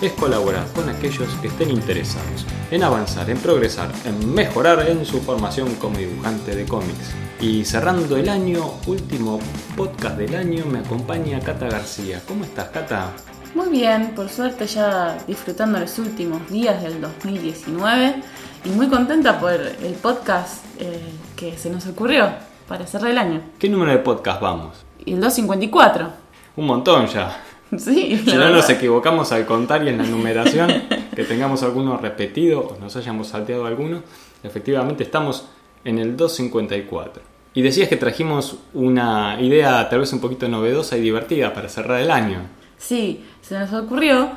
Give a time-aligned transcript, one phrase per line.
[0.00, 5.20] es colaborar con aquellos que estén interesados en avanzar, en progresar, en mejorar en su
[5.20, 7.14] formación como dibujante de cómics.
[7.40, 9.38] Y cerrando el año, último
[9.76, 12.20] podcast del año, me acompaña Cata García.
[12.26, 13.12] ¿Cómo estás, Cata?
[13.54, 18.22] Muy bien, por suerte ya disfrutando los últimos días del 2019
[18.64, 21.00] y muy contenta por el podcast eh,
[21.36, 22.30] que se nos ocurrió
[22.68, 23.40] para cerrar el año.
[23.58, 24.84] ¿Qué número de podcast vamos?
[25.06, 26.10] El 254.
[26.56, 27.55] Un montón ya.
[27.78, 28.56] Sí, Si no verdad.
[28.56, 30.70] nos equivocamos al contar y en la numeración,
[31.14, 34.02] que tengamos alguno repetido o nos hayamos salteado alguno,
[34.44, 35.48] efectivamente estamos
[35.84, 37.22] en el 254.
[37.54, 42.00] Y decías que trajimos una idea tal vez un poquito novedosa y divertida para cerrar
[42.00, 42.40] el año.
[42.76, 44.30] Sí, se nos ocurrió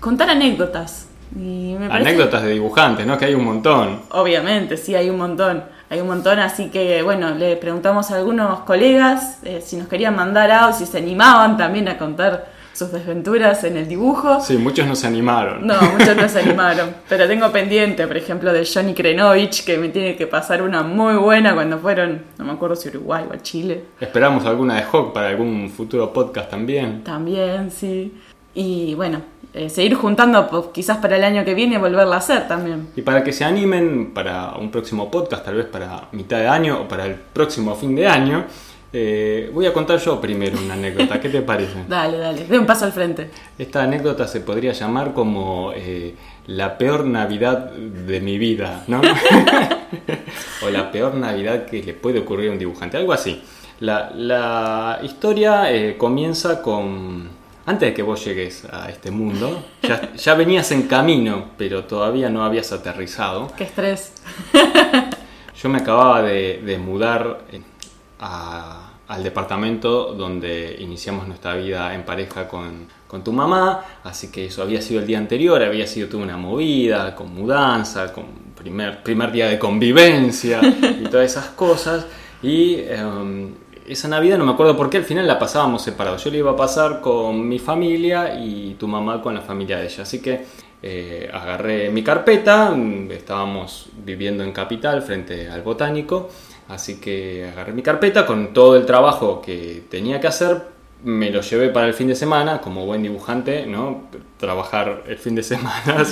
[0.00, 1.08] contar anécdotas.
[1.36, 3.16] Y me parece- Anécdotas de dibujantes, ¿no?
[3.18, 4.00] Que hay un montón.
[4.10, 5.64] Obviamente, sí, hay un montón.
[5.88, 10.16] Hay un montón, así que bueno, le preguntamos a algunos colegas eh, si nos querían
[10.16, 14.40] mandar audio, si se animaban también a contar sus desventuras en el dibujo.
[14.40, 15.66] Sí, muchos nos animaron.
[15.66, 16.94] No, muchos no se animaron.
[17.08, 21.14] Pero tengo pendiente, por ejemplo, de Johnny Krenovich, que me tiene que pasar una muy
[21.14, 23.84] buena cuando fueron, no me acuerdo si Uruguay o Chile.
[24.00, 27.04] Esperamos alguna de Hawk para algún futuro podcast también.
[27.04, 28.12] También, sí.
[28.54, 29.22] Y bueno,
[29.54, 32.88] eh, seguir juntando pues, quizás para el año que viene volverla a hacer también.
[32.96, 36.82] Y para que se animen para un próximo podcast, tal vez para mitad de año
[36.82, 38.44] o para el próximo fin de año,
[38.92, 41.20] eh, voy a contar yo primero una anécdota.
[41.20, 41.84] ¿Qué te parece?
[41.88, 43.30] Dale, dale, de un paso al frente.
[43.58, 46.14] Esta anécdota se podría llamar como eh,
[46.46, 49.00] la peor Navidad de mi vida, ¿no?
[50.66, 53.42] o la peor Navidad que le puede ocurrir a un dibujante, algo así.
[53.80, 57.42] La, la historia eh, comienza con...
[57.64, 62.28] Antes de que vos llegues a este mundo, ya, ya venías en camino, pero todavía
[62.28, 63.52] no habías aterrizado.
[63.56, 64.14] Qué estrés.
[65.62, 67.42] Yo me acababa de, de mudar
[68.22, 74.46] a- al departamento donde iniciamos nuestra vida en pareja con, con tu mamá, así que
[74.46, 78.24] eso había sido el día anterior, había sido toda una movida, con mudanza, con
[78.56, 82.06] primer, primer día de convivencia y todas esas cosas.
[82.42, 83.50] Y em,
[83.86, 86.24] esa Navidad no me acuerdo por qué al final la pasábamos separados.
[86.24, 89.86] Yo la iba a pasar con mi familia y tu mamá con la familia de
[89.86, 90.04] ella.
[90.04, 90.46] Así que
[90.84, 96.30] eh, agarré mi carpeta, mm, estábamos viviendo en Capital frente al Botánico,
[96.72, 100.62] así que agarré mi carpeta con todo el trabajo que tenía que hacer,
[101.04, 104.04] me lo llevé para el fin de semana, como buen dibujante, ¿no?
[104.38, 106.04] Trabajar el fin de semana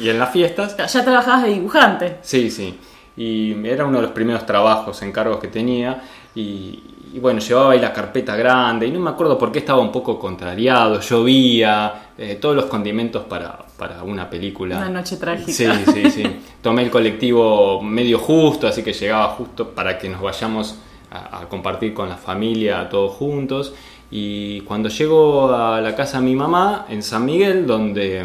[0.00, 0.76] y en las fiestas.
[0.92, 2.18] Ya trabajabas de dibujante.
[2.22, 2.78] Sí, sí.
[3.16, 6.02] Y era uno de los primeros trabajos, encargos que tenía.
[6.34, 6.82] Y,
[7.12, 8.86] y bueno, llevaba ahí la carpeta grande.
[8.86, 11.00] Y no me acuerdo por qué estaba un poco contrariado.
[11.00, 12.10] Llovía.
[12.18, 14.78] eh, todos los condimentos para, para una película.
[14.78, 15.52] Una noche trágica.
[15.52, 16.24] Sí, sí, sí.
[16.62, 20.76] Tomé el colectivo medio justo, así que llegaba justo para que nos vayamos
[21.10, 23.74] a, a compartir con la familia todos juntos.
[24.10, 28.24] Y cuando llego a la casa de mi mamá, en San Miguel, donde,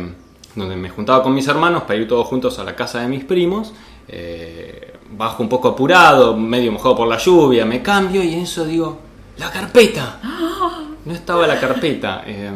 [0.56, 3.24] donde me juntaba con mis hermanos para ir todos juntos a la casa de mis
[3.24, 3.74] primos,
[4.08, 8.66] eh, bajo un poco apurado, medio mojado por la lluvia, me cambio y en eso
[8.66, 9.00] digo,
[9.38, 10.20] ¡la carpeta!
[11.04, 12.52] No estaba la carpeta, eh,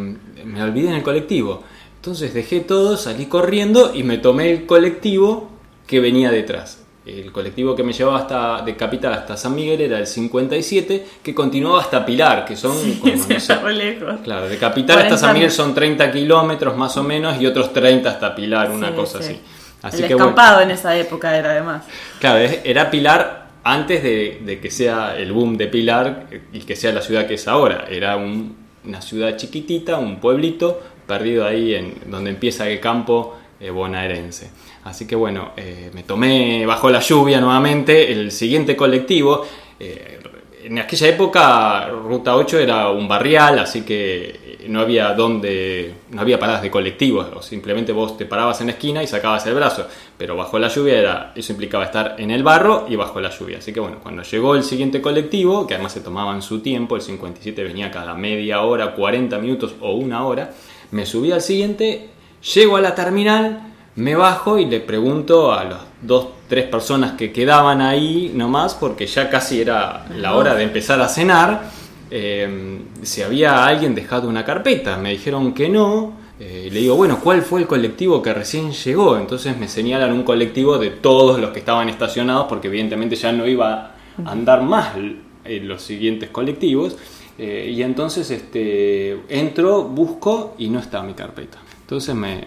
[0.45, 1.63] me olvidé en el colectivo.
[2.05, 5.49] Entonces dejé todo, salí corriendo y me tomé el colectivo
[5.87, 6.83] que venía detrás.
[7.03, 11.33] El colectivo que me llevaba hasta de Capital hasta San Miguel era el 57, que
[11.33, 14.19] continuaba hasta Pilar, que son como, Sí, no sé, lejos.
[14.23, 17.73] Claro, de Capital hasta 40 San Miguel son 30 kilómetros más o menos y otros
[17.73, 19.33] 30 hasta Pilar, una Sí, cosa sí.
[19.33, 19.41] así.
[19.81, 21.85] Así el que bueno, escampado en esa época era además.
[22.19, 26.91] claro, era Pilar antes de, de que sea el boom de Pilar y que sea
[26.91, 27.85] la ciudad que es ahora.
[27.89, 33.69] Era un- una ciudad chiquitita, un pueblito perdido ahí en donde empieza el campo eh,
[33.69, 34.49] bonaerense.
[34.83, 39.45] Así que bueno, eh, me tomé bajo la lluvia nuevamente el siguiente colectivo.
[39.79, 40.19] Eh,
[40.65, 46.39] en aquella época Ruta 8 era un barrial, así que no había donde, no había
[46.39, 49.87] paradas de colectivos, o simplemente vos te parabas en la esquina y sacabas el brazo,
[50.17, 53.59] pero bajo la lluvia era, eso implicaba estar en el barro y bajo la lluvia.
[53.59, 57.01] Así que bueno, cuando llegó el siguiente colectivo, que además se tomaban su tiempo, el
[57.01, 60.51] 57 venía cada media hora, 40 minutos o una hora,
[60.91, 62.09] me subí al siguiente,
[62.53, 67.31] llego a la terminal, me bajo y le pregunto a las dos, tres personas que
[67.31, 71.71] quedaban ahí nomás, porque ya casi era la hora de empezar a cenar,
[72.11, 74.97] eh, si había alguien dejado una carpeta.
[74.97, 79.17] Me dijeron que no, Eh, le digo, bueno, ¿cuál fue el colectivo que recién llegó?
[79.17, 83.47] Entonces me señalan un colectivo de todos los que estaban estacionados, porque evidentemente ya no
[83.47, 84.97] iba a andar más
[85.45, 86.97] en los siguientes colectivos.
[87.37, 91.57] Eh, y entonces este, entro, busco y no está mi carpeta.
[91.81, 92.45] Entonces me,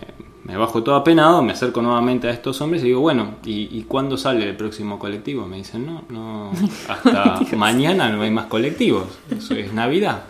[0.48, 4.16] me bajo todo apenado, me acerco nuevamente a estos hombres y digo, bueno, ¿y, cuándo
[4.16, 5.46] sale el próximo colectivo?
[5.46, 6.52] Me dicen, no, no,
[6.88, 10.22] hasta mañana no hay más colectivos, eso es Navidad.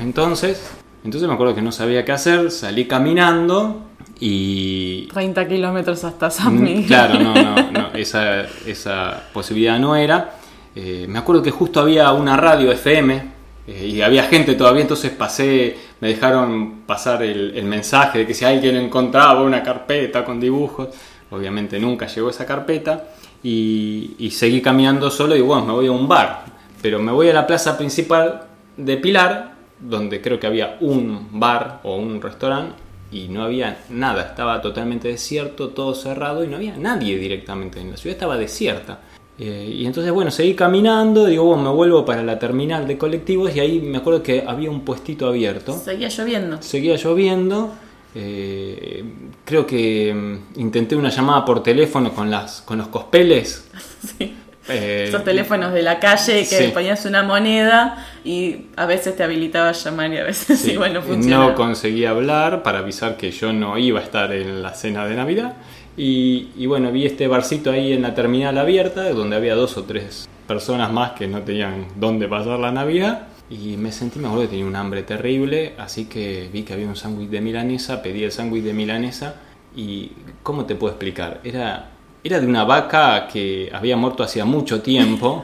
[0.00, 0.72] Entonces,
[1.04, 3.82] entonces me acuerdo que no sabía qué hacer, salí caminando
[4.18, 5.08] y...
[5.08, 6.86] 30 kilómetros hasta San mm, Miguel.
[6.86, 10.38] Claro, no, no, no esa, esa posibilidad no era.
[10.74, 13.35] Eh, me acuerdo que justo había una radio FM
[13.66, 18.44] eh, y había gente todavía, entonces pasé, me dejaron pasar el, mensaje de que si
[18.44, 20.88] alguien encontraba una carpeta con dibujos,
[21.30, 23.08] obviamente nunca llegó esa carpeta,
[23.42, 26.44] y, seguí caminando solo y bueno, me voy a un bar,
[26.82, 28.42] pero me voy a la plaza principal
[28.76, 32.74] de Pilar, donde creo que había un bar o un restaurante,
[33.10, 37.90] y no había nada, estaba totalmente desierto, todo cerrado y no había nadie directamente, en
[37.92, 39.00] la ciudad estaba desierta.
[39.38, 43.54] Eh, y entonces, bueno, seguí caminando, digo, bueno, me vuelvo para la terminal de colectivos
[43.54, 45.78] y ahí me acuerdo que había un puestito abierto.
[45.78, 46.62] Seguía lloviendo.
[46.62, 47.74] Seguía lloviendo.
[48.14, 49.04] Eh,
[49.44, 53.68] creo que mm, intenté una llamada por teléfono con, las, con los cospeles.
[54.18, 54.34] sí.
[54.68, 59.68] Eh, Esos teléfonos de la calle que ponías una moneda y a veces te habilitaba
[59.68, 60.72] a llamar y a veces sí.
[60.72, 61.50] igual no funcionaba.
[61.50, 65.14] No conseguía hablar para avisar que yo no iba a estar en la cena de
[65.14, 65.56] Navidad.
[65.96, 70.28] Y, bueno, vi este barcito ahí en la terminal abierta, donde había dos o tres
[70.46, 73.28] personas más que no tenían dónde pasar la Navidad.
[73.48, 76.88] Y me sentí, me acuerdo que tenía un hambre terrible, así que vi que había
[76.88, 79.36] un sándwich de milanesa, pedí el sándwich de milanesa
[79.74, 80.10] y,
[80.42, 81.40] ¿cómo te puedo explicar?
[81.44, 81.90] Era,
[82.24, 85.42] era de una vaca que había muerto hacía mucho tiempo,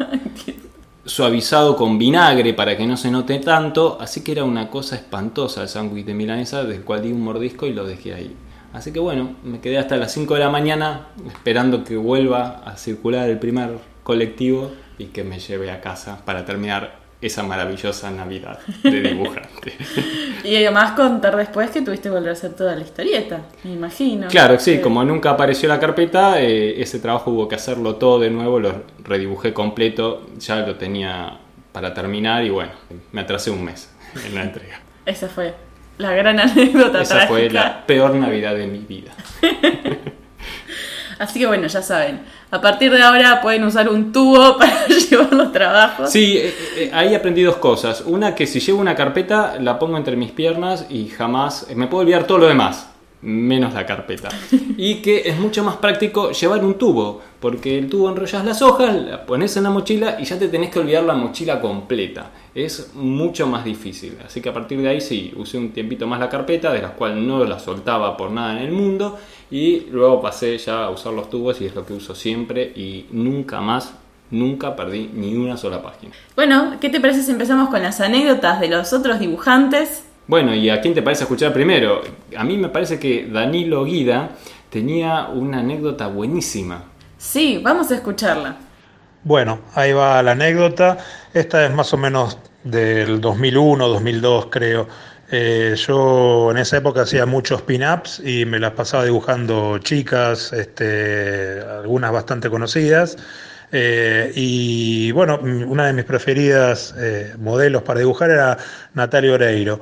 [1.04, 5.62] suavizado con vinagre para que no se note tanto, así que era una cosa espantosa
[5.62, 8.36] el sándwich de milanesa, del cual di un mordisco y lo dejé ahí.
[8.72, 12.76] Así que bueno, me quedé hasta las 5 de la mañana esperando que vuelva a
[12.76, 18.58] circular el primer colectivo y que me lleve a casa para terminar esa maravillosa Navidad
[18.82, 19.74] de dibujante.
[20.44, 24.26] y además contar después que tuviste que volver a hacer toda la historieta, me imagino.
[24.26, 28.30] Claro, sí, como nunca apareció la carpeta, eh, ese trabajo hubo que hacerlo todo de
[28.30, 31.38] nuevo, lo redibujé completo, ya lo tenía
[31.70, 32.72] para terminar y bueno,
[33.12, 33.88] me atrasé un mes
[34.26, 34.80] en la entrega.
[35.06, 35.54] Esa fue
[35.98, 37.02] la gran anécdota.
[37.02, 39.12] Esa fue la peor Navidad de mi vida.
[41.18, 42.20] Así que bueno, ya saben.
[42.50, 46.10] A partir de ahora pueden usar un tubo para llevar los trabajos.
[46.10, 48.02] Sí, eh, eh, ahí aprendí dos cosas.
[48.04, 52.02] Una, que si llevo una carpeta, la pongo entre mis piernas y jamás me puedo
[52.02, 52.91] olvidar todo lo demás
[53.22, 54.28] menos la carpeta.
[54.76, 58.94] Y que es mucho más práctico llevar un tubo, porque el tubo enrollas las hojas,
[58.94, 62.30] la pones en la mochila y ya te tenés que olvidar la mochila completa.
[62.54, 64.16] Es mucho más difícil.
[64.24, 66.92] Así que a partir de ahí sí, usé un tiempito más la carpeta, de las
[66.92, 69.18] cuales no la soltaba por nada en el mundo,
[69.50, 73.06] y luego pasé ya a usar los tubos y es lo que uso siempre y
[73.10, 73.94] nunca más
[74.30, 76.14] nunca perdí ni una sola página.
[76.34, 80.04] Bueno, ¿qué te parece si empezamos con las anécdotas de los otros dibujantes?
[80.26, 82.02] Bueno, ¿y a quién te parece escuchar primero?
[82.36, 84.30] A mí me parece que Danilo Guida
[84.70, 86.84] tenía una anécdota buenísima.
[87.18, 88.56] Sí, vamos a escucharla.
[89.24, 90.98] Bueno, ahí va la anécdota.
[91.32, 94.88] Esta es más o menos del 2001, 2002 creo.
[95.30, 101.60] Eh, yo en esa época hacía muchos pin-ups y me las pasaba dibujando chicas, este,
[101.60, 103.16] algunas bastante conocidas.
[103.74, 108.58] Eh, y bueno, una de mis preferidas eh, modelos para dibujar era
[108.92, 109.80] Natalia Oreiro.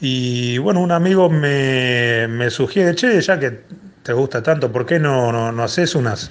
[0.00, 3.62] Y bueno, un amigo me, me sugiere, che, ya que
[4.02, 6.30] te gusta tanto, ¿por qué no, no, haces unas,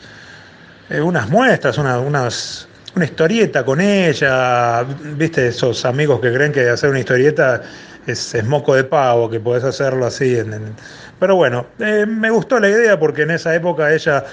[0.90, 4.84] eh, unas muestras, una, unas, una historieta con ella?
[4.84, 7.62] ¿Viste esos amigos que creen que hacer una historieta
[8.06, 10.38] es, es moco de pavo, que podés hacerlo así?
[10.38, 10.76] En,
[11.20, 14.24] Pero bueno, eh, me gustó la idea porque en esa época ella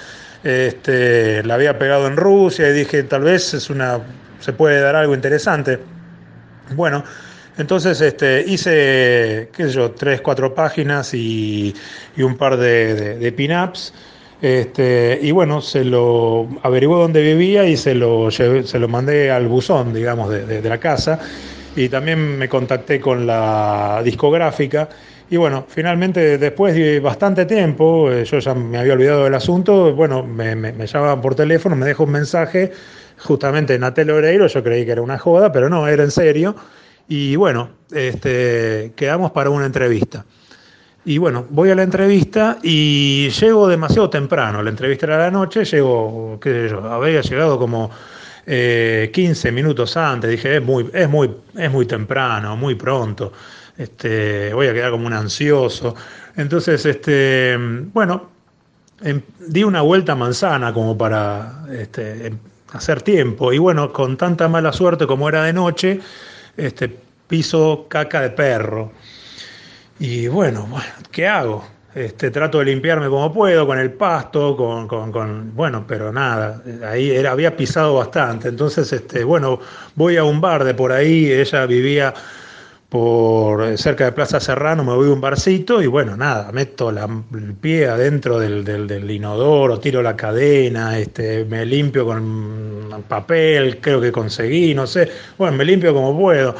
[0.45, 3.99] este, la había pegado en Rusia y dije, tal vez es una,
[4.39, 5.79] se puede dar algo interesante.
[6.73, 7.03] Bueno,
[7.57, 11.73] entonces este, hice, qué sé yo, tres, cuatro páginas y,
[12.17, 13.93] un par de, de, pin-ups.
[14.41, 19.47] Este, y bueno, se lo averiguó dónde vivía y se lo, se lo mandé al
[19.47, 21.19] buzón, digamos, de, la casa.
[21.75, 24.89] Y también me contacté con la discográfica.
[25.29, 29.95] Y bueno, finalmente, después de bastante tiempo, eh, yo ya me había olvidado del asunto,
[29.95, 32.71] bueno, me, me, llamaban por teléfono, me dejó un mensaje,
[33.17, 36.55] justamente Natel Oreiro, yo creí que era una joda, pero no, era en serio.
[37.07, 40.25] Y bueno, este, quedamos para una entrevista.
[41.05, 44.63] Y bueno, voy a la entrevista y llego demasiado temprano.
[44.63, 47.91] La entrevista era a la noche, llego, qué sé yo, había llegado como
[48.45, 50.31] 15 eh, minutos antes.
[50.31, 53.31] Dije, es muy, es, muy, es muy temprano, muy pronto.
[53.77, 55.95] este, voy a quedar como un ansioso.
[56.37, 57.55] Entonces, este,
[57.93, 58.29] bueno,
[59.01, 62.37] em, di una vuelta a manzana como para este, em,
[62.73, 63.53] hacer tiempo.
[63.53, 65.99] Y bueno, con tanta mala suerte como era de noche,
[66.57, 66.97] este,
[67.27, 68.91] piso caca de perro.
[69.99, 71.65] Y bueno, bueno ¿qué hago?
[71.95, 77.09] Este, trato de limpiarme como puedo, con el pasto, con, con, bueno, pero nada, ahí
[77.09, 78.49] era, había pisado bastante.
[78.49, 79.59] Entonces, este, bueno,
[79.95, 82.13] voy a un bar de por ahí, ella vivía
[82.89, 87.53] por cerca de Plaza Serrano, me voy a un barcito y bueno, nada, meto el
[87.59, 94.11] pie adentro del, del, inodoro, tiro la cadena, este, me limpio con papel, creo que
[94.11, 96.55] conseguí, no sé, bueno, me limpio como puedo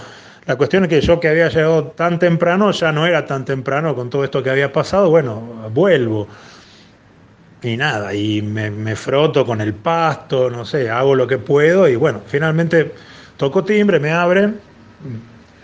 [0.46, 3.96] la cuestión es que yo que había llegado tan temprano, ya no era tan temprano
[3.96, 5.42] con todo esto que había pasado, bueno,
[5.74, 6.28] vuelvo.
[7.64, 11.96] Y nada, y me, froto con el pasto, no sé, hago lo que puedo y
[11.96, 12.94] bueno, finalmente
[13.38, 14.60] toco timbre, me abren,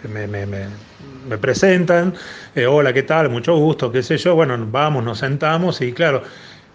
[0.07, 2.13] me, me, presentan,
[2.55, 3.29] eh, hola, ¿qué tal?
[3.29, 6.23] Mucho gusto, qué sé yo, bueno, vamos, nos sentamos y claro,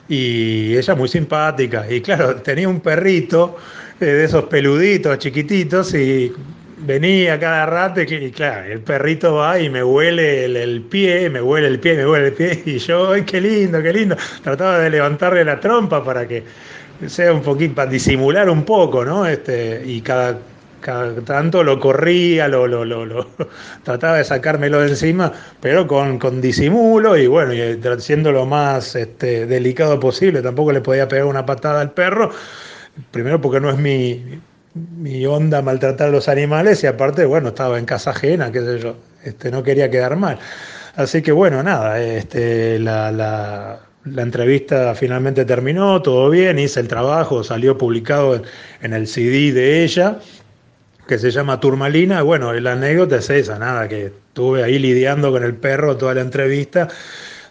[0.08, 3.56] y ella muy simpática, y claro, tenía un perrito
[4.00, 6.32] eh, de esos peluditos, chiquititos, y
[6.78, 11.68] venía cada rato y, claro, el perrito va y me huele el, pie, me huele
[11.68, 14.16] el pie, me huele el pie y yo, ¡ay, qué lindo, qué lindo!
[14.42, 16.44] Trataba de levantarle la trompa para que
[17.06, 19.26] sea un poquito, para disimular un poco, ¿no?
[19.26, 20.38] Este, y cada,
[21.24, 23.26] tanto lo corría, lo, lo, lo,
[23.84, 28.94] trataba de sacármelo de encima, pero con, con disimulo y bueno, y siendo lo más
[28.94, 32.30] este, delicado posible, tampoco le podía pegar una patada al perro,
[33.10, 34.40] primero porque no es mi
[34.76, 38.78] mi onda maltratar a los animales y aparte, bueno, estaba en casa ajena, qué sé
[38.78, 40.38] yo, este, no quería quedar mal.
[40.96, 43.80] Así que bueno, nada, este, la, la,
[44.22, 48.40] entrevista finalmente terminó, todo bien, hice el trabajo, salió publicado
[48.80, 50.18] en, el CD de ella,
[51.06, 52.22] que se llama Turmalina.
[52.22, 56.20] Bueno, la anécdota es esa, nada, que estuve ahí lidiando con el perro toda la
[56.20, 56.88] entrevista.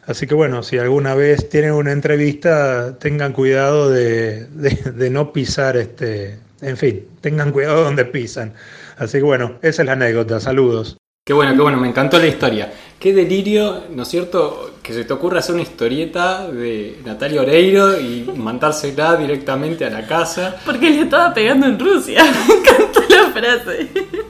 [0.05, 5.77] Así que bueno, si alguna vez tienen una entrevista, tengan cuidado de, de no pisar
[5.77, 8.53] este, en fin, tengan cuidado donde pisan.
[8.97, 10.39] Así que bueno, esa es la anécdota.
[10.39, 10.97] Saludos.
[11.27, 12.71] Qué bueno, qué bueno, me encantó la historia.
[12.99, 14.75] Qué delirio, ¿no es cierto?
[14.83, 20.05] Que se te ocurra hacer una historieta de Natalia Oreiro y mandársela directamente a la
[20.05, 20.55] casa.
[20.63, 22.23] Porque le estaba pegando en Rusia.
[22.47, 23.01] Me encantó
[23.35, 23.89] frase.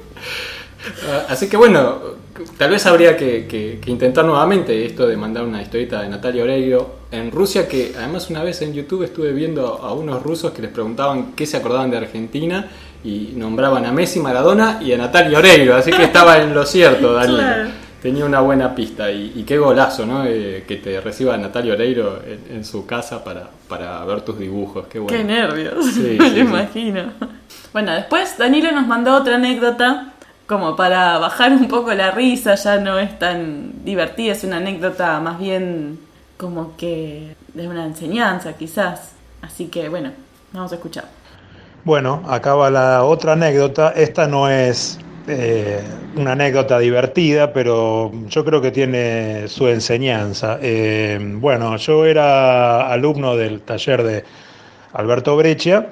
[1.09, 1.99] Ah, así que bueno,
[2.59, 7.31] tal vez habría que, intentar nuevamente esto de mandar una historieta de Natalia Oreiro en
[7.31, 11.33] Rusia, que además una vez en YouTube estuve viendo a unos rusos que les preguntaban
[11.33, 12.69] qué se acordaban de Argentina
[13.03, 17.13] y nombraban a Messi, Maradona y a Natalia Oreiro, así que estaba en lo cierto,
[17.13, 17.71] Daniel.
[18.05, 20.25] Tenía una buena pista y, qué golazo, ¿no?
[20.27, 22.21] Eh, que te reciba Natalia Oreiro
[22.51, 25.17] en, su casa para, para, ver tus dibujos, qué bueno.
[25.17, 27.13] Qué nervios, me lo imagino.
[27.73, 30.13] Bueno, después Danilo nos mandó otra anécdota
[30.45, 35.19] como para bajar un poco la risa, ya no es tan divertida, es una anécdota
[35.19, 35.97] más bien
[36.37, 39.13] como que de una enseñanza quizás.
[39.41, 40.11] Así que bueno,
[40.53, 41.05] vamos a escuchar.
[41.83, 43.93] Bueno, acaba la otra anécdota.
[43.95, 45.81] Esta no es eh,
[46.15, 50.59] una anécdota divertida, pero yo creo que tiene su enseñanza.
[50.61, 54.23] Eh, bueno, yo era alumno del taller de
[54.93, 55.89] Alberto Breccia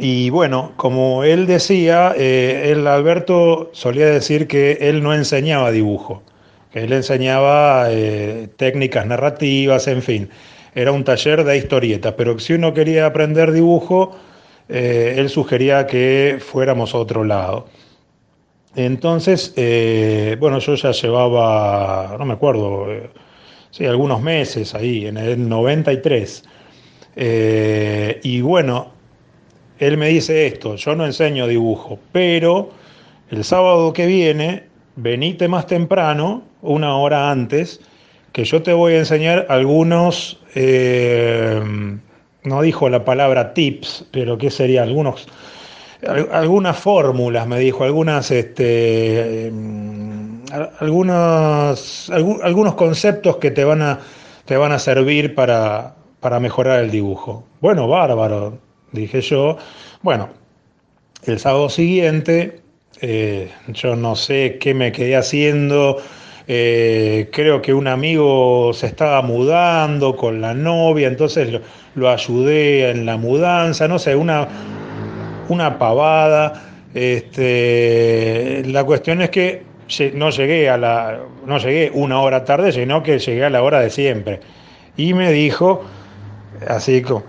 [0.00, 6.22] y bueno, como él decía, eh, el Alberto solía decir que él no enseñaba dibujo,
[6.72, 10.30] que él enseñaba eh, técnicas narrativas, en fin.
[10.74, 14.16] Era un taller de historietas, pero si uno quería aprender dibujo,
[14.68, 17.66] eh, él sugería que fuéramos a otro lado.
[18.78, 19.52] Entonces,
[20.38, 22.86] bueno, yo ya llevaba, no me acuerdo,
[23.70, 26.44] sí, algunos meses ahí, en el 93.
[28.22, 28.92] y bueno,
[29.80, 32.70] él me dice esto, yo no enseño dibujo, pero
[33.30, 34.64] el sábado que viene,
[34.96, 37.80] venite más temprano, una hora antes,
[38.32, 41.60] que yo te voy a enseñar algunos, eh,
[42.44, 44.82] no dijo la palabra tips, pero ¿qué sería?
[44.82, 45.28] Algunos,
[46.06, 49.52] algunas fórmulas, me dijo, algunas, este,
[50.80, 54.00] algunos, algunos conceptos que te van a,
[54.44, 57.44] te van a servir para, para mejorar el dibujo.
[57.60, 58.58] Bueno, bárbaro,
[58.92, 59.58] dije yo.
[60.02, 60.28] Bueno,
[61.24, 62.60] el sábado siguiente,
[63.00, 65.98] eh, yo no sé qué me quedé haciendo.
[66.46, 71.60] Eh, creo que un amigo se estaba mudando con la novia, entonces
[71.94, 74.48] lo, ayudé en la mudanza, no sé, una,
[75.48, 76.62] una pavada.
[76.94, 79.62] Este, la cuestión es que
[80.14, 83.80] no llegué a la, no llegué una hora tarde, sino que llegué a la hora
[83.80, 84.40] de siempre.
[84.96, 85.82] Y me dijo,
[86.66, 87.24] así como,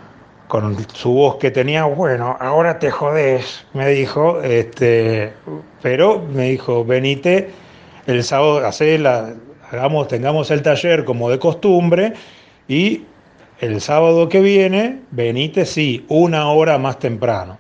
[0.50, 5.32] con su voz que tenía, bueno, ahora te jodés, me dijo, este,
[5.84, 7.52] pero me dijo, venite
[8.08, 8.60] el sábado,
[9.72, 12.14] hagamos, tengamos el taller como de costumbre
[12.68, 13.04] y
[13.60, 17.60] el sábado que viene, venite, sí, una hora más temprano.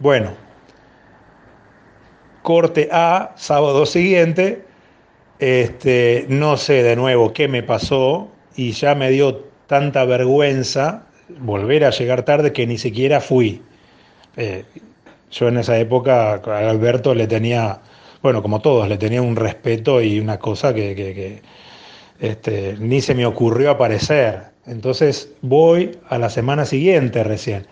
[0.00, 0.30] Bueno,
[2.42, 4.64] corte A, sábado siguiente,
[5.40, 11.02] este, no sé de nuevo qué me pasó y ya me dio tanta vergüenza
[11.40, 13.60] volver a llegar tarde que ni siquiera fui.
[14.36, 14.64] Eh,
[15.32, 17.80] yo en esa época a Alberto le tenía,
[18.22, 21.42] bueno, como todos, le tenía un respeto y una cosa que,
[22.20, 24.44] este, ni se me ocurrió aparecer.
[24.64, 27.66] Entonces voy a la semana siguiente recién.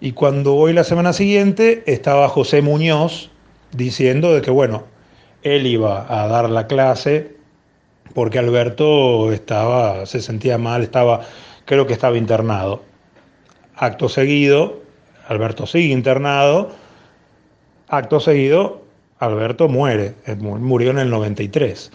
[0.00, 3.30] Y cuando voy la semana siguiente estaba José Muñoz
[3.72, 4.84] diciendo de que, bueno,
[5.42, 7.36] él iba a dar la clase
[8.14, 11.22] porque Alberto estaba, se sentía mal, estaba,
[11.64, 12.82] creo que estaba internado.
[13.74, 14.80] Acto seguido,
[15.28, 16.70] Alberto sigue internado,
[17.88, 18.82] acto seguido,
[19.18, 21.90] Alberto muere, eh, murió en el 93.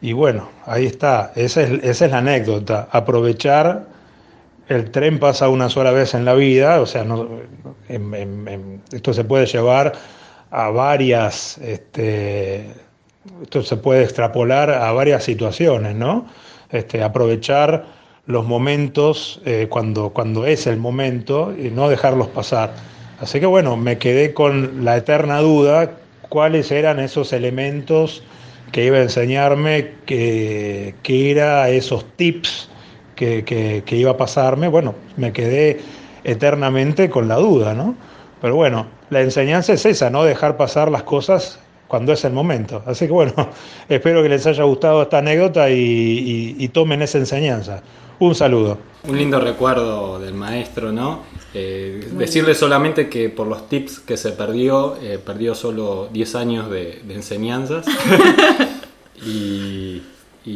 [0.00, 3.91] Y bueno, ahí está, esa es, esa es la anécdota, aprovechar
[4.68, 7.28] el tren pasa una sola vez en la vida, o sea, no,
[8.92, 9.92] esto se puede llevar
[10.50, 12.66] a varias, este,
[13.42, 16.26] esto se puede extrapolar a varias situaciones, ¿no?
[16.70, 17.86] Este, aprovechar
[18.26, 22.72] los momentos eh, cuando, cuando es el momento y no dejarlos pasar.
[23.20, 25.92] Así que bueno, me quedé con la eterna duda
[26.28, 28.22] cuáles eran esos elementos
[28.70, 32.70] que iba a enseñarme, que, que era esos tips
[33.44, 34.68] que, que, iba a pasarme.
[34.68, 35.80] Bueno, me quedé
[36.24, 37.94] eternamente con la duda, ¿no?
[38.40, 42.82] Pero bueno, la enseñanza es esa, no dejar pasar las cosas cuando es el momento.
[42.86, 43.34] Así que bueno,
[43.88, 47.82] espero que les haya gustado esta anécdota y, tomen esa enseñanza.
[48.18, 48.78] Un saludo.
[49.06, 51.20] Un lindo recuerdo del maestro, ¿no?
[51.54, 56.70] Eh, decirle solamente que por los tips que se perdió, eh, perdió solo 10 años
[56.70, 57.84] de, enseñanzas.
[59.26, 60.02] y,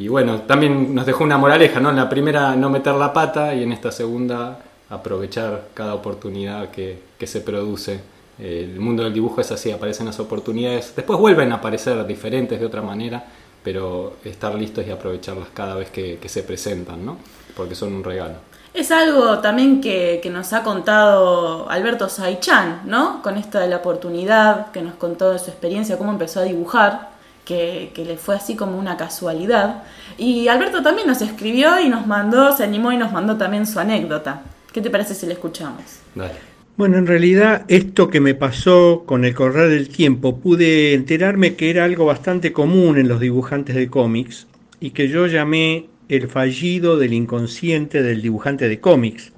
[0.08, 1.90] bueno, también nos dejó una moraleja, ¿no?
[1.90, 4.58] En la primera no meter la pata y en esta segunda
[4.90, 8.00] aprovechar cada oportunidad que, que se produce
[8.38, 12.66] el mundo del dibujo es así, aparecen las oportunidades, después vuelven a aparecer diferentes de
[12.66, 13.24] otra manera,
[13.64, 17.16] pero estar listos y aprovecharlas cada vez que, se presentan, ¿no?
[17.56, 18.34] Porque son un regalo.
[18.74, 23.22] Es algo también que, nos ha contado Alberto Saichan, ¿no?
[23.22, 27.15] Con esto de la oportunidad, que nos contó de su experiencia, cómo empezó a dibujar,
[27.46, 29.84] que, que, le fue así como una casualidad.
[30.18, 33.78] Y Alberto también nos escribió y nos mandó, se animó y nos mandó también su
[33.80, 34.42] anécdota.
[34.72, 36.00] ¿Qué te parece si le escuchamos?
[36.14, 36.34] Dale.
[36.76, 41.70] Bueno, en realidad esto que me pasó con el correr del tiempo, pude enterarme que
[41.70, 44.46] era algo bastante común en los dibujantes de cómics
[44.78, 49.32] y que yo llamé el fallido del inconsciente del dibujante de cómics.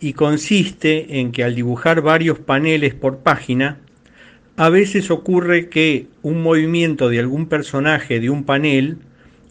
[0.00, 3.78] Y consiste en que al dibujar varios paneles por página,
[4.56, 8.98] a veces ocurre que un movimiento de algún personaje de un panel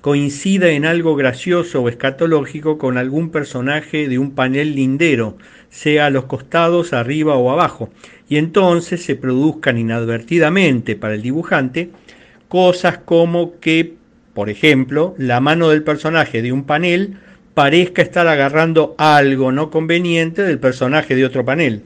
[0.02, 5.38] coincida en algo gracioso o escatológico con algún personaje de un panel lindero,
[5.70, 7.90] sea a los costados, arriba o abajo,
[8.30, 11.90] y entonces se produzcan inadvertidamente para el dibujante
[12.48, 13.96] cosas como que,
[14.34, 17.18] por ejemplo, la mano del personaje de un panel
[17.54, 21.84] parezca estar agarrando algo no conveniente del personaje de otro panel.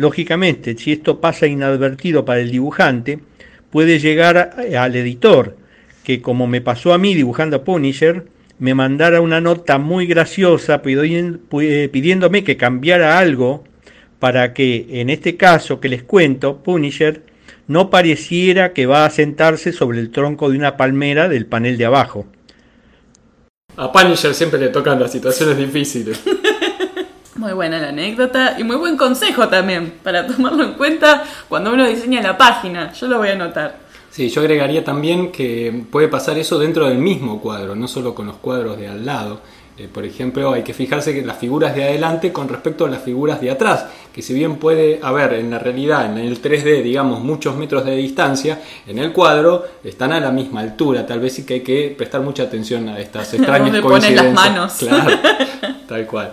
[0.00, 3.18] Lógicamente, si esto pasa inadvertido para el dibujante,
[3.68, 5.58] puede llegar al editor,
[6.04, 8.24] que como me pasó a mí dibujando a Punisher,
[8.58, 13.64] me mandara una nota muy graciosa pidiéndome que cambiara algo
[14.18, 17.22] para que, en este caso que les cuento, Punisher
[17.68, 21.84] no pareciera que va a sentarse sobre el tronco de una palmera del panel de
[21.84, 22.24] abajo.
[23.76, 26.22] A Punisher siempre le tocan las situaciones difíciles.
[27.40, 31.88] Muy buena la anécdota y muy buen consejo también para tomarlo en cuenta cuando uno
[31.88, 32.92] diseña la página.
[32.92, 33.78] Yo lo voy a anotar.
[34.10, 38.26] Sí, yo agregaría también que puede pasar eso dentro del mismo cuadro, no solo con
[38.26, 39.40] los cuadros de al lado.
[39.78, 43.02] Eh, por ejemplo, hay que fijarse que las figuras de adelante con respecto a las
[43.02, 47.20] figuras de atrás, que si bien puede haber en la realidad, en el 3D, digamos,
[47.24, 51.06] muchos metros de distancia, en el cuadro están a la misma altura.
[51.06, 54.26] Tal vez sí que hay que prestar mucha atención a estas extrañas coincidencias.
[54.26, 54.74] las manos.
[54.74, 55.18] Claro,
[55.88, 56.32] tal cual.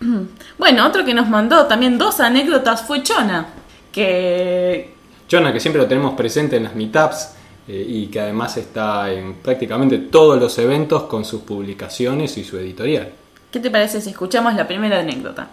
[0.58, 3.46] Bueno, otro que nos mandó también dos anécdotas fue Chona,
[3.92, 4.94] que
[5.30, 7.34] Jonah, que siempre lo tenemos presente en las meetups
[7.68, 12.58] eh, y que además está en prácticamente todos los eventos con sus publicaciones y su
[12.58, 13.10] editorial.
[13.50, 15.48] ¿Qué te parece si escuchamos la primera anécdota?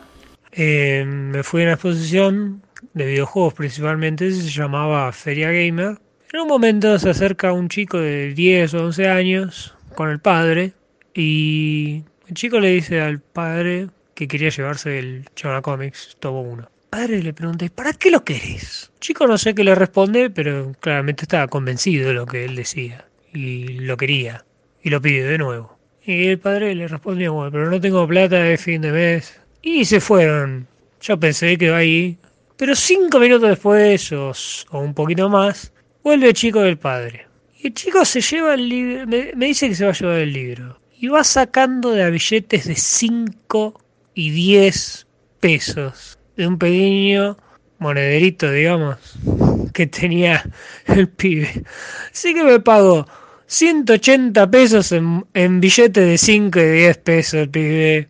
[0.51, 5.97] Eh, me fui a una exposición de videojuegos principalmente, se llamaba Feria Gamer.
[6.33, 10.73] En un momento se acerca un chico de 10 o 11 años con el padre
[11.13, 16.67] y el chico le dice al padre que quería llevarse el Jonah Comics Tomo 1.
[16.89, 18.91] padre le pregunté, ¿para qué lo querés?
[18.99, 23.05] chico no sé qué le responde, pero claramente estaba convencido de lo que él decía.
[23.31, 24.43] Y lo quería.
[24.81, 25.77] Y lo pide de nuevo.
[26.03, 29.39] Y el padre le respondió, bueno, pero no tengo plata de fin de mes.
[29.61, 30.67] Y se fueron.
[30.99, 32.17] Yo pensé que va ahí.
[32.55, 34.31] Pero cinco minutos después, o,
[34.71, 35.71] o un poquito más,
[36.03, 37.27] vuelve el chico del padre.
[37.59, 40.17] Y el chico se lleva el libro, me, me dice que se va a llevar
[40.17, 40.79] el libro.
[40.99, 43.86] Y va sacando de billetes de 5
[44.17, 45.07] y 10
[45.39, 46.17] pesos.
[46.35, 47.37] De un pequeño
[47.77, 48.97] monederito, digamos,
[49.73, 50.43] que tenía
[50.87, 51.63] el pibe.
[52.11, 53.07] Así que me pagó
[53.45, 58.07] 180 pesos en, en billetes de 5 y 10 pesos el pibe.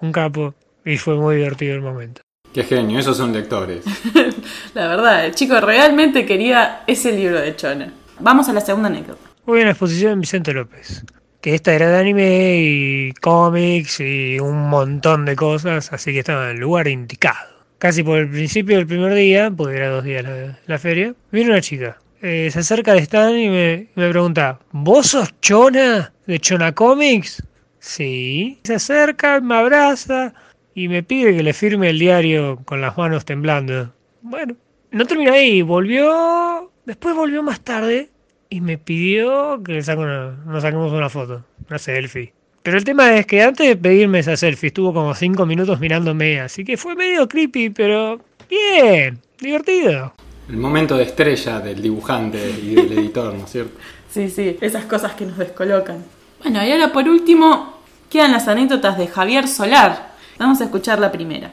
[0.00, 0.54] Un capo.
[0.84, 2.22] Y fue muy divertido el momento.
[2.52, 3.84] Qué genio, esos son lectores.
[4.74, 7.92] la verdad, el chico realmente quería ese libro de Chona.
[8.18, 9.20] Vamos a la segunda anécdota.
[9.46, 11.04] Voy a la exposición de Vicente López.
[11.40, 16.50] Que esta era de anime y cómics y un montón de cosas, así que estaba
[16.50, 17.48] en el lugar indicado.
[17.78, 20.24] Casi por el principio del primer día, porque era dos días
[20.66, 21.98] la, feria, vino una chica.
[22.20, 27.42] Eh, se acerca al stand y me, me pregunta, ¿vos sos Chona de Chona Comics?
[27.78, 28.60] Sí.
[28.64, 30.34] Se acerca, me abraza
[30.74, 33.90] y me pide que le firme el diario con las manos temblando.
[34.20, 34.54] Bueno,
[34.90, 38.10] no terminó ahí, volvió, después volvió más tarde
[38.50, 42.34] y me pidió que le saque una, nos saquemos una foto, una selfie.
[42.62, 46.40] Pero el tema es que antes de pedirme esa selfie estuvo como cinco minutos mirándome,
[46.40, 50.12] así que fue medio creepy, pero bien, divertido.
[50.48, 53.78] El momento de estrella del dibujante y del editor, ¿no es cierto?
[54.10, 56.04] Sí, sí, esas cosas que nos descolocan.
[56.42, 60.14] Bueno, y ahora por último quedan las anécdotas de Javier Solar.
[60.36, 61.52] Vamos a escuchar la primera.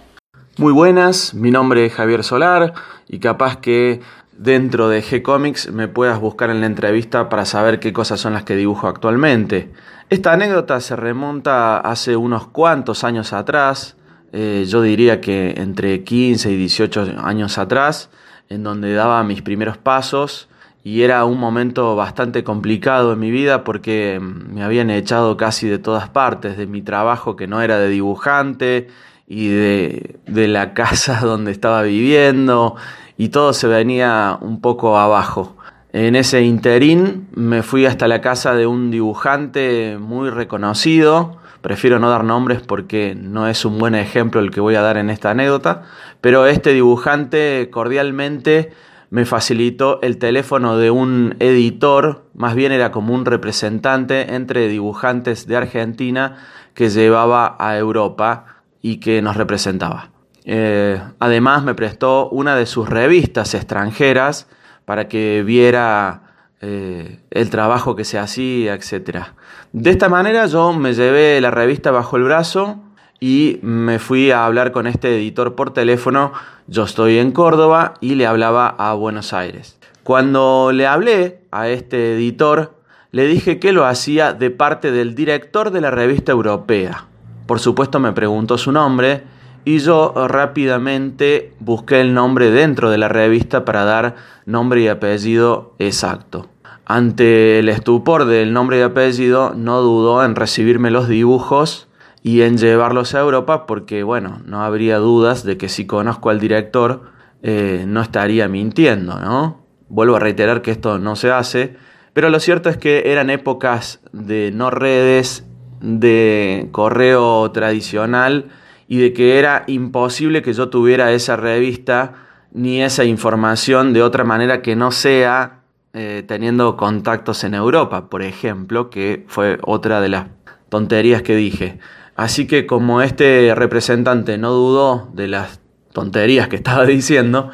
[0.58, 2.74] Muy buenas, mi nombre es Javier Solar
[3.08, 4.02] y capaz que
[4.38, 8.44] dentro de G-Comics me puedas buscar en la entrevista para saber qué cosas son las
[8.44, 9.72] que dibujo actualmente.
[10.10, 13.98] Esta anécdota se remonta hace unos cuantos años atrás,
[14.32, 18.10] eh, yo diría que entre 15 y 18 años atrás,
[18.50, 20.50] en donde daba mis primeros pasos
[20.84, 25.80] y era un momento bastante complicado en mi vida porque me habían echado casi de
[25.80, 28.88] todas partes, de mi trabajo que no era de dibujante
[29.28, 32.76] y de, de la casa donde estaba viviendo
[33.18, 35.56] y todo se venía un poco abajo.
[35.94, 42.10] En ese interín me fui hasta la casa de un dibujante muy reconocido, prefiero no
[42.10, 45.32] dar nombres porque no es un buen ejemplo el que voy a dar en esta
[45.32, 45.84] anécdota,
[46.22, 48.72] pero este dibujante cordialmente
[49.10, 55.48] me facilitó el teléfono de un editor, más bien era como un representante entre dibujantes
[55.48, 56.38] de Argentina
[56.74, 58.46] que llevaba a Europa
[58.82, 60.12] y que nos representaba.
[60.50, 64.48] Eh, además me prestó una de sus revistas extranjeras
[64.86, 66.22] para que viera
[66.62, 69.26] eh, el trabajo que se hacía, etc.
[69.74, 72.80] De esta manera yo me llevé la revista bajo el brazo
[73.20, 76.32] y me fui a hablar con este editor por teléfono.
[76.68, 79.78] Yo estoy en Córdoba y le hablaba a Buenos Aires.
[80.04, 82.78] Cuando le hablé a este editor,
[83.12, 87.06] le dije que lo hacía de parte del director de la revista europea.
[87.46, 89.36] Por supuesto me preguntó su nombre
[89.68, 95.76] y yo rápidamente busqué el nombre dentro de la revista para dar nombre y apellido
[95.78, 96.48] exacto.
[96.86, 101.90] Ante el estupor del nombre y apellido, no dudó en recibirme los dibujos
[102.24, 106.40] y en llevarlos a Europa porque, bueno, no habría dudas de que si conozco al
[106.40, 107.02] director
[107.44, 109.66] eh, no estaría mintiendo, ¿no?
[109.90, 111.76] Vuelvo a reiterar que esto no se hace,
[112.14, 115.46] pero lo cierto es que eran épocas de no redes,
[115.82, 118.46] de correo tradicional,
[118.88, 122.14] y de que era imposible que yo tuviera esa revista
[122.52, 125.62] ni esa información de otra manera que no sea
[125.94, 130.28] eh, teniendo contactos en Europa, por ejemplo, que fue otra de las
[130.70, 131.80] tonterías que dije.
[132.16, 135.60] Así que como este representante no dudó de las
[135.94, 137.52] tonterías que estaba diciendo,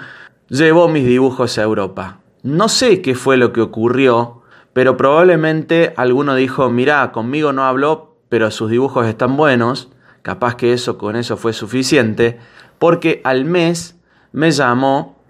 [0.50, 2.20] llevó mis dibujos a Europa.
[2.44, 4.42] No sé qué fue lo que ocurrió,
[4.74, 9.90] pero probablemente alguno dijo, mirá, conmigo no habló, pero sus dibujos están buenos,
[10.24, 12.40] capaz que eso con eso fue suficiente,
[12.80, 14.00] porque al mes
[14.32, 15.22] me llamó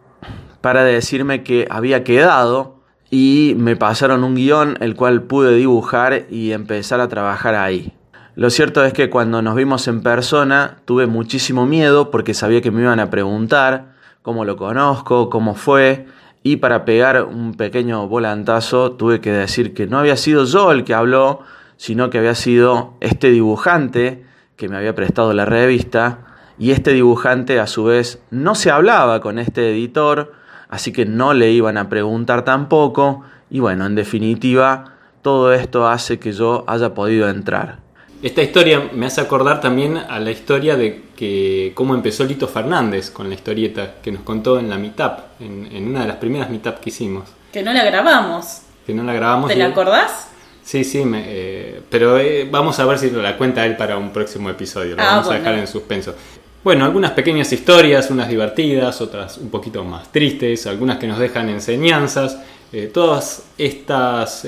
[0.62, 2.80] para decirme que había quedado
[3.10, 7.94] y me pasaron un guion el cual pude dibujar y empezar a trabajar ahí.
[8.36, 12.72] Lo cierto es que cuando nos vimos en persona tuve muchísimo miedo porque sabía que
[12.72, 16.08] me iban a preguntar cómo lo conozco, cómo fue,
[16.42, 20.84] y para pegar un pequeño volantazo tuve que decir que no había sido yo el
[20.84, 21.42] que habló,
[21.78, 24.26] sino que había sido este dibujante
[24.56, 26.20] que me había prestado la revista
[26.58, 30.34] y este dibujante a su vez no se hablaba con este editor,
[30.70, 36.20] así que no le iban a preguntar tampoco y bueno, en definitiva, todo esto hace
[36.20, 37.78] que yo haya podido entrar.
[38.24, 43.12] Esta historia me hace acordar también a la historia de que cómo empezó Lito Fernández
[43.12, 46.80] con la historieta que nos contó en la meetup, en, una de las primeras meetup
[46.80, 47.30] que hicimos.
[47.52, 48.62] Que no la grabamos.
[48.88, 49.50] Que no la grabamos.
[49.50, 50.30] ¿Te la acordás?
[50.64, 54.12] Sí, sí, eh, pero eh, vamos a ver si lo la cuenta él para un
[54.12, 54.96] próximo episodio.
[54.96, 56.16] Lo ah, vamos a dejar en suspenso.
[56.64, 61.50] Bueno, algunas pequeñas historias, unas divertidas, otras un poquito más tristes, algunas que nos dejan
[61.50, 62.40] enseñanzas.
[62.72, 64.48] Eh, todas estas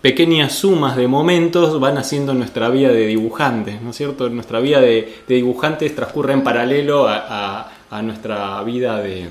[0.00, 4.30] pequeñas sumas de momentos van haciendo nuestra vida de dibujantes, ¿no es cierto?
[4.30, 7.70] Nuestra vida de, dibujantes transcurre en paralelo a,
[8.02, 9.28] nuestra vida de...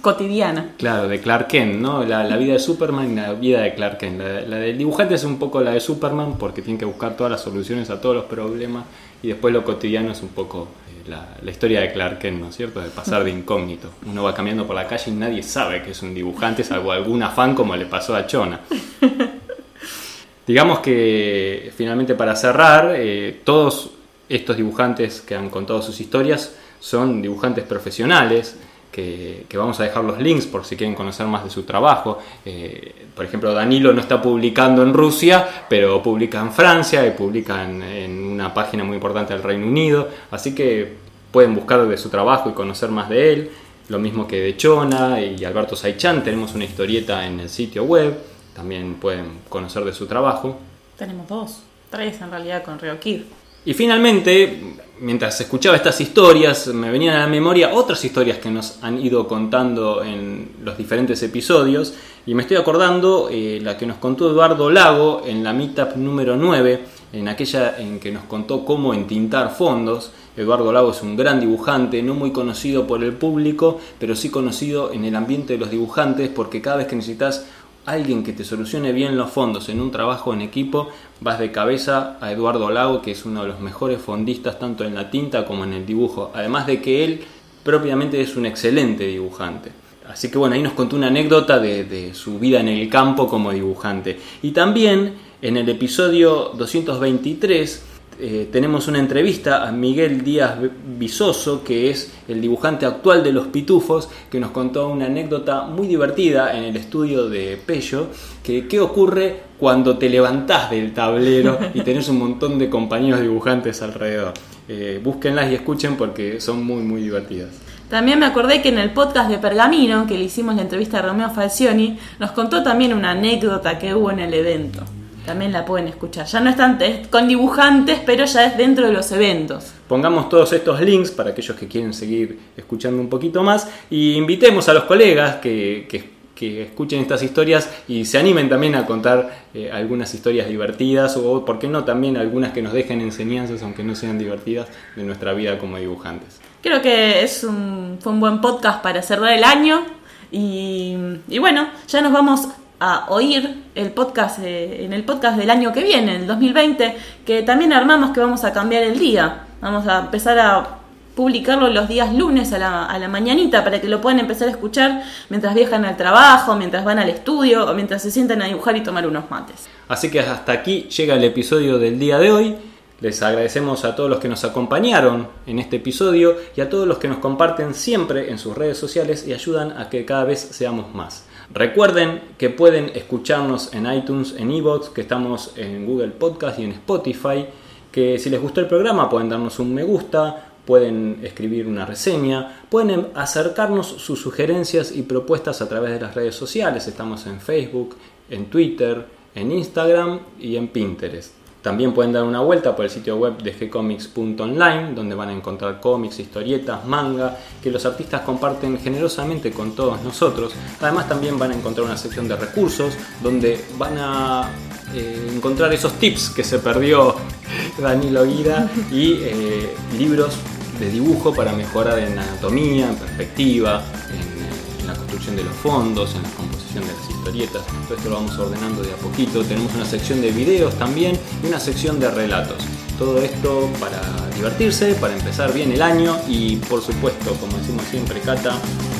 [0.00, 0.72] Cotidiana.
[0.78, 2.04] Claro, de Clark Kent, ¿no?
[2.04, 4.20] La, vida de Superman y la vida de Clark Kent.
[4.20, 7.40] La, del dibujante es un poco la de Superman porque tiene que buscar todas las
[7.40, 8.84] soluciones a todos los problemas
[9.22, 11.10] y después lo cotidiano es un poco eh,
[11.42, 12.80] la, historia de Clark Kent, ¿no es cierto?
[12.80, 13.90] De pasar de incógnito.
[14.06, 17.22] Uno va caminando por la calle y nadie sabe que es un dibujante, salvo algún
[17.22, 18.60] afán como le pasó a Chona.
[20.46, 23.90] Digamos que finalmente para cerrar, eh, todos
[24.28, 28.56] estos dibujantes que han contado sus historias son dibujantes profesionales,
[28.90, 32.18] que, vamos a dejar los links por si quieren conocer más de su trabajo.
[32.44, 37.64] Eh, por ejemplo, Danilo no está publicando en Rusia, pero publica en Francia y publica
[37.64, 40.94] en, una página muy importante del Reino Unido, así que
[41.30, 43.50] pueden buscar de su trabajo y conocer más de él.
[43.88, 48.30] Lo mismo que de Chona y Alberto Saichan, tenemos una historieta en el sitio web
[48.54, 50.58] también pueden conocer de su trabajo.
[50.98, 53.22] Tenemos dos, tres en realidad con Rio Kid.
[53.64, 54.58] Y finalmente,
[55.00, 59.28] mientras escuchaba estas historias, me venían a la memoria otras historias que nos han ido
[59.28, 61.92] contando en los diferentes episodios.
[62.24, 66.36] Y me estoy acordando eh, la que nos contó Eduardo Lago en la Meetup número
[66.36, 70.10] 9, en aquella en que nos contó cómo entintar fondos.
[70.38, 74.90] Eduardo Lago es un gran dibujante, no muy conocido por el público, pero sí conocido
[74.90, 77.44] en el ambiente de los dibujantes, porque cada vez que necesitas
[77.86, 80.88] alguien que te solucione bien los fondos en un trabajo en equipo,
[81.20, 84.94] vas de cabeza a Eduardo Lago, que es uno de los mejores fondistas tanto en
[84.94, 87.20] la tinta como en el dibujo, además de que él
[87.62, 89.72] propiamente es un excelente dibujante.
[90.08, 93.28] Así que bueno, ahí nos contó una anécdota de, de su vida en el campo
[93.28, 94.18] como dibujante.
[94.42, 97.89] Y también en el episodio 223
[98.22, 100.58] eh, tenemos una entrevista a Miguel Díaz
[100.98, 105.86] Visoso, que es el dibujante actual de Los Pitufos, que nos contó una anécdota muy
[105.86, 108.08] divertida en el estudio de Pello,
[108.42, 113.80] que qué ocurre cuando te levantás del tablero y tenés un montón de compañeros dibujantes
[113.80, 114.34] alrededor.
[114.68, 117.48] Eh, búsquenlas y escuchen porque son muy, muy divertidas.
[117.88, 121.02] También me acordé que en el podcast de Pergamino, que le hicimos la entrevista a
[121.02, 124.84] Romeo Falcioni, nos contó también una anécdota que hubo en el evento.
[125.26, 126.26] También la pueden escuchar.
[126.26, 126.78] Ya no están
[127.10, 129.72] con dibujantes, pero ya es dentro de los eventos.
[129.88, 134.68] Pongamos todos estos links para aquellos que quieren seguir escuchando un poquito más y invitemos
[134.68, 140.14] a los colegas que, escuchen estas historias y se animen también a contar eh, algunas
[140.14, 144.18] historias divertidas o, por qué no, también algunas que nos dejen enseñanzas, aunque no sean
[144.18, 146.40] divertidas, de nuestra vida como dibujantes.
[146.62, 149.84] Creo que es un, fue un buen podcast para cerrar el año
[150.32, 150.96] y,
[151.28, 152.48] y bueno, ya nos vamos
[152.80, 157.42] a oír el podcast eh, en el podcast del año que viene, el 2020, que
[157.42, 159.42] también armamos que vamos a cambiar el día.
[159.60, 160.78] Vamos a empezar a
[161.14, 164.52] publicarlo los días lunes a la, a la mañanita para que lo puedan empezar a
[164.52, 168.74] escuchar mientras viajan al trabajo, mientras van al estudio o mientras se sientan a dibujar
[168.78, 169.68] y tomar unos mates.
[169.88, 172.56] Así que hasta aquí llega el episodio del día de hoy.
[173.00, 176.98] Les agradecemos a todos los que nos acompañaron en este episodio y a todos los
[176.98, 180.94] que nos comparten siempre en sus redes sociales y ayudan a que cada vez seamos
[180.94, 181.24] más.
[181.52, 186.72] Recuerden que pueden escucharnos en iTunes, en Evox, que estamos en Google Podcast y en
[186.72, 187.46] Spotify.
[187.90, 192.62] Que si les gustó el programa pueden darnos un me gusta, pueden escribir una reseña,
[192.70, 196.86] pueden acercarnos sus sugerencias y propuestas a través de las redes sociales.
[196.86, 197.96] Estamos en Facebook,
[198.30, 201.39] en Twitter, en Instagram y en Pinterest.
[201.62, 205.78] También pueden dar una vuelta por el sitio web de gcomics.online, donde van a encontrar
[205.78, 210.52] cómics, historietas, manga, que los artistas comparten generosamente con todos nosotros.
[210.80, 214.50] Además también van a encontrar una sección de recursos, donde van a
[214.94, 217.14] eh, encontrar esos tips que se perdió
[217.78, 220.36] Danilo Guida y eh, libros
[220.78, 226.14] de dibujo para mejorar en anatomía, en perspectiva, en, en la construcción de los fondos,
[226.14, 226.30] en la
[226.74, 227.62] de las historietas.
[227.88, 229.42] Todo esto lo vamos ordenando de a poquito.
[229.44, 232.58] Tenemos una sección de videos también y una sección de relatos.
[232.98, 234.00] Todo esto para
[234.34, 238.52] divertirse, para empezar bien el año y por supuesto, como decimos siempre, Cata,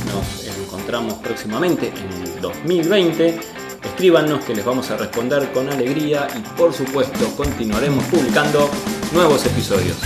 [0.06, 3.38] nos encontramos próximamente en el 2020.
[3.84, 8.68] Escríbanos que les vamos a responder con alegría y por supuesto continuaremos publicando
[9.12, 9.96] nuevos episodios.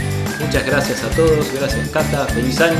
[0.40, 2.76] Muchas gracias a todos, gracias Cata, feliz año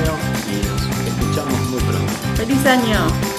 [0.51, 2.12] y nos escuchamos muy pronto.
[2.37, 3.34] Feliz año.